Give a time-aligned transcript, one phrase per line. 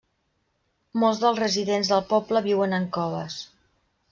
[1.03, 3.37] Molts dels residents del poble viuen en coves.